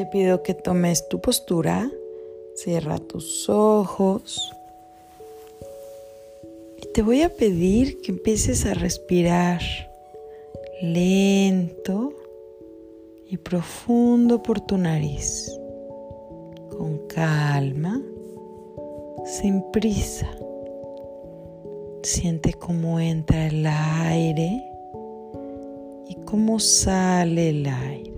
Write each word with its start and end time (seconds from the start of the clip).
Te 0.00 0.06
pido 0.06 0.42
que 0.42 0.54
tomes 0.54 1.10
tu 1.10 1.20
postura, 1.20 1.90
cierra 2.54 2.96
tus 2.96 3.50
ojos 3.50 4.50
y 6.78 6.86
te 6.94 7.02
voy 7.02 7.20
a 7.20 7.28
pedir 7.28 8.00
que 8.00 8.12
empieces 8.12 8.64
a 8.64 8.72
respirar 8.72 9.60
lento 10.80 12.14
y 13.28 13.36
profundo 13.36 14.42
por 14.42 14.62
tu 14.62 14.78
nariz, 14.78 15.54
con 16.70 17.06
calma, 17.06 18.00
sin 19.26 19.70
prisa. 19.70 20.30
Siente 22.02 22.54
cómo 22.54 22.98
entra 23.00 23.48
el 23.48 23.66
aire 23.66 24.64
y 26.08 26.14
cómo 26.24 26.58
sale 26.58 27.50
el 27.50 27.66
aire. 27.66 28.09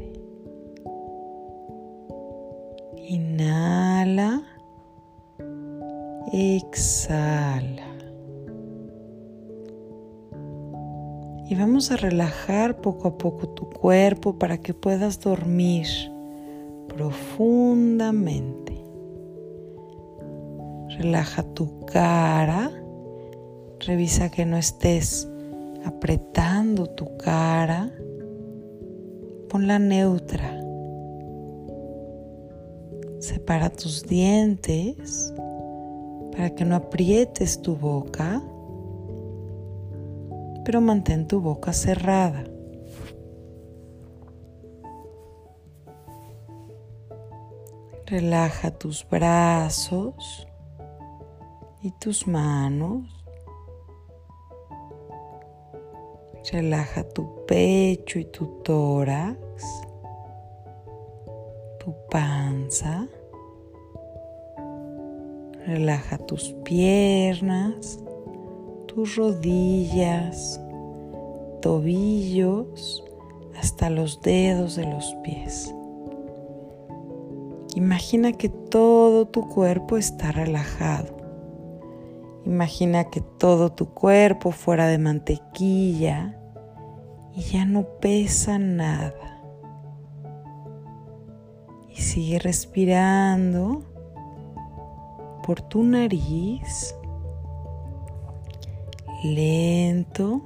Inhala, 3.08 4.42
exhala. 6.32 7.86
Y 11.48 11.54
vamos 11.54 11.90
a 11.90 11.96
relajar 11.96 12.80
poco 12.80 13.08
a 13.08 13.18
poco 13.18 13.48
tu 13.48 13.68
cuerpo 13.68 14.38
para 14.38 14.58
que 14.58 14.72
puedas 14.74 15.20
dormir 15.20 15.86
profundamente. 16.88 18.72
Relaja 20.98 21.42
tu 21.54 21.84
cara 21.86 22.70
Revisa 23.86 24.30
que 24.30 24.46
no 24.46 24.56
estés 24.58 25.28
apretando 25.84 26.86
tu 26.86 27.16
cara. 27.16 27.90
Ponla 29.48 29.80
neutra. 29.80 30.61
Separa 33.22 33.70
tus 33.70 34.02
dientes 34.02 35.32
para 36.32 36.50
que 36.50 36.64
no 36.64 36.74
aprietes 36.74 37.62
tu 37.62 37.76
boca, 37.76 38.42
pero 40.64 40.80
mantén 40.80 41.28
tu 41.28 41.40
boca 41.40 41.72
cerrada. 41.72 42.42
Relaja 48.06 48.72
tus 48.72 49.06
brazos 49.08 50.48
y 51.80 51.92
tus 51.92 52.26
manos. 52.26 53.06
Relaja 56.50 57.08
tu 57.08 57.46
pecho 57.46 58.18
y 58.18 58.24
tu 58.24 58.46
tórax, 58.64 59.38
tu 61.82 61.94
panza. 62.10 63.08
Relaja 65.66 66.18
tus 66.18 66.54
piernas, 66.64 67.98
tus 68.86 69.16
rodillas, 69.16 70.60
tobillos, 71.60 73.04
hasta 73.56 73.90
los 73.90 74.20
dedos 74.22 74.76
de 74.76 74.86
los 74.86 75.14
pies. 75.22 75.74
Imagina 77.74 78.32
que 78.32 78.48
todo 78.48 79.26
tu 79.26 79.48
cuerpo 79.48 79.96
está 79.96 80.30
relajado. 80.30 81.16
Imagina 82.44 83.04
que 83.04 83.20
todo 83.20 83.72
tu 83.72 83.86
cuerpo 83.94 84.50
fuera 84.50 84.88
de 84.88 84.98
mantequilla 84.98 86.38
y 87.34 87.40
ya 87.42 87.64
no 87.64 87.84
pesa 88.00 88.58
nada. 88.58 89.31
Y 91.94 92.00
sigue 92.00 92.38
respirando 92.38 93.82
por 95.42 95.60
tu 95.60 95.82
nariz, 95.82 96.94
lento, 99.24 100.42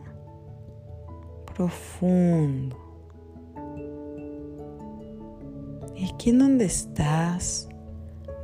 profundo. 1.54 2.76
Y 5.94 6.10
aquí 6.12 6.30
en 6.30 6.38
donde 6.38 6.64
estás, 6.66 7.68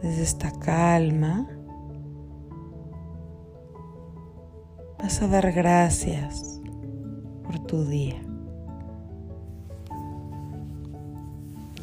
desde 0.03 0.23
esta 0.23 0.53
calma, 0.59 1.49
vas 4.99 5.21
a 5.21 5.29
dar 5.29 5.53
gracias 5.53 6.61
por 7.43 7.59
tu 7.67 7.85
día. 7.85 8.23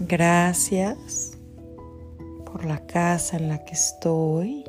Gracias 0.07 1.31
por 2.45 2.63
la 2.63 2.85
casa 2.87 3.35
en 3.35 3.49
la 3.49 3.65
que 3.65 3.73
estoy. 3.73 4.63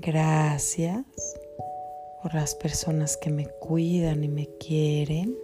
Gracias 0.00 1.04
por 2.20 2.34
las 2.34 2.56
personas 2.56 3.16
que 3.16 3.30
me 3.30 3.46
cuidan 3.46 4.24
y 4.24 4.28
me 4.28 4.48
quieren. 4.58 5.38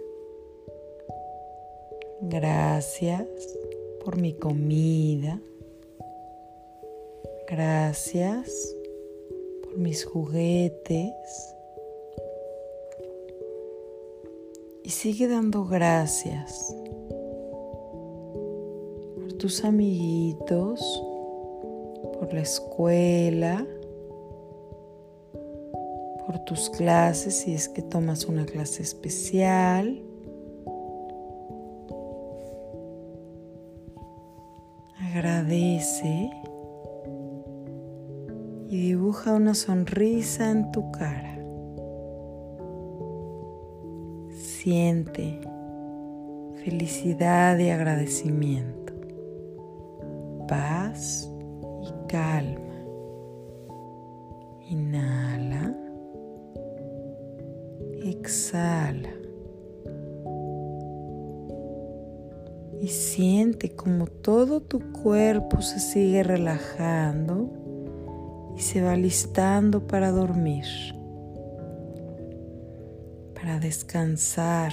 Gracias 2.21 3.25
por 4.03 4.17
mi 4.17 4.33
comida. 4.33 5.39
Gracias 7.47 8.75
por 9.63 9.77
mis 9.77 10.03
juguetes. 10.03 11.13
Y 14.83 14.89
sigue 14.89 15.29
dando 15.29 15.63
gracias 15.63 16.75
tus 19.39 19.63
amiguitos, 19.63 20.81
por 22.19 22.33
la 22.33 22.41
escuela, 22.41 23.65
por 26.25 26.39
tus 26.39 26.69
clases 26.69 27.35
si 27.35 27.53
es 27.53 27.69
que 27.69 27.81
tomas 27.81 28.25
una 28.25 28.45
clase 28.45 28.83
especial. 28.83 30.03
Agradece 35.11 36.29
y 38.67 38.77
dibuja 38.77 39.33
una 39.33 39.55
sonrisa 39.55 40.51
en 40.51 40.71
tu 40.71 40.91
cara. 40.91 41.39
Siente 44.29 45.39
felicidad 46.63 47.57
y 47.57 47.69
agradecimiento, 47.69 48.78
paz 50.49 51.29
y 51.83 51.93
calma. 52.07 52.75
Inhala, 54.67 55.75
exhala. 58.03 59.09
Y 62.81 62.87
siente 62.87 63.75
como 63.75 64.07
todo 64.07 64.61
tu 64.61 64.91
cuerpo 64.91 65.61
se 65.61 65.79
sigue 65.79 66.23
relajando 66.23 67.51
y 68.55 68.61
se 68.61 68.81
va 68.81 68.95
listando 68.95 69.85
para 69.85 70.09
dormir, 70.11 70.65
para 73.35 73.59
descansar 73.59 74.71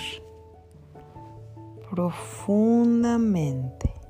profundamente. 1.90 4.05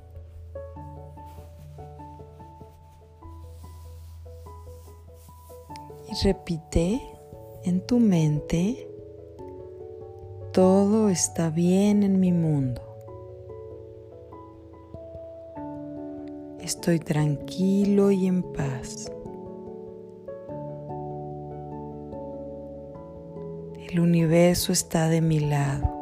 Repite 6.23 7.01
en 7.63 7.81
tu 7.81 7.99
mente, 7.99 8.89
todo 10.53 11.09
está 11.09 11.49
bien 11.49 12.03
en 12.03 12.19
mi 12.19 12.31
mundo. 12.31 12.81
Estoy 16.59 16.99
tranquilo 16.99 18.11
y 18.11 18.27
en 18.27 18.43
paz. 18.43 19.11
El 23.89 23.99
universo 23.99 24.71
está 24.73 25.07
de 25.07 25.21
mi 25.21 25.39
lado. 25.39 25.97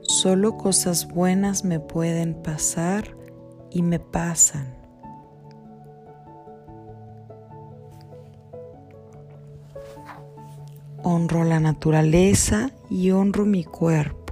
Solo 0.00 0.56
cosas 0.56 1.08
buenas 1.08 1.64
me 1.64 1.80
pueden 1.80 2.34
pasar 2.34 3.16
y 3.70 3.82
me 3.82 3.98
pasan. 3.98 4.81
Honro 11.04 11.42
la 11.44 11.58
naturaleza 11.58 12.70
y 12.88 13.10
honro 13.10 13.44
mi 13.44 13.64
cuerpo. 13.64 14.22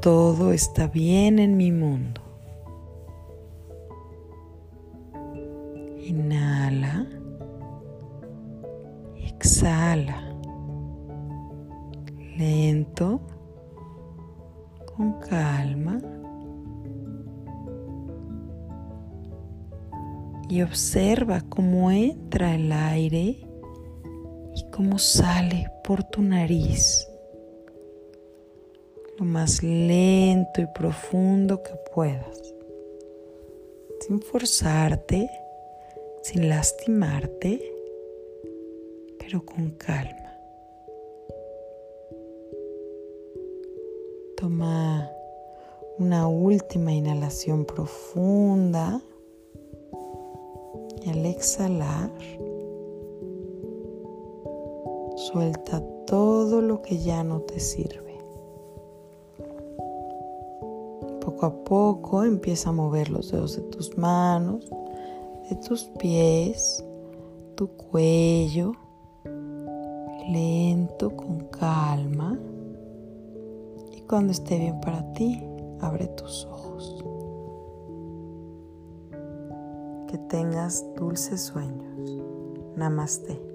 Todo 0.00 0.52
está 0.52 0.86
bien 0.86 1.38
en 1.38 1.56
mi 1.56 1.72
mundo. 1.72 2.20
Inhala. 5.98 7.06
Exhala. 9.16 10.34
Lento, 12.36 13.20
con 14.94 15.20
calma. 15.20 16.00
Y 20.50 20.62
observa 20.62 21.44
cómo 21.48 21.92
entra 21.92 22.56
el 22.56 22.72
aire 22.72 23.38
y 24.56 24.64
cómo 24.72 24.98
sale 24.98 25.70
por 25.84 26.02
tu 26.02 26.22
nariz. 26.22 27.06
Lo 29.16 29.24
más 29.26 29.62
lento 29.62 30.60
y 30.60 30.66
profundo 30.74 31.62
que 31.62 31.70
puedas. 31.94 32.52
Sin 34.00 34.20
forzarte, 34.20 35.30
sin 36.24 36.48
lastimarte, 36.48 37.62
pero 39.20 39.46
con 39.46 39.70
calma. 39.70 40.36
Toma 44.36 45.12
una 45.98 46.26
última 46.26 46.92
inhalación 46.92 47.64
profunda 47.64 49.00
al 51.10 51.26
exhalar 51.26 52.10
suelta 55.16 55.82
todo 56.06 56.60
lo 56.60 56.82
que 56.82 56.98
ya 56.98 57.22
no 57.22 57.40
te 57.40 57.60
sirve. 57.60 58.18
Poco 61.20 61.46
a 61.46 61.64
poco 61.64 62.24
empieza 62.24 62.70
a 62.70 62.72
mover 62.72 63.10
los 63.10 63.30
dedos 63.30 63.56
de 63.56 63.62
tus 63.62 63.96
manos, 63.98 64.68
de 65.48 65.56
tus 65.56 65.84
pies, 65.98 66.84
tu 67.54 67.68
cuello, 67.68 68.72
lento, 70.28 71.14
con 71.14 71.40
calma. 71.50 72.38
Y 73.96 74.00
cuando 74.02 74.32
esté 74.32 74.58
bien 74.58 74.80
para 74.80 75.12
ti, 75.12 75.42
abre 75.80 76.06
tus 76.08 76.46
ojos. 76.46 76.69
Tengas 80.30 80.84
dulces 80.94 81.40
sueños. 81.42 82.22
Namaste. 82.76 83.49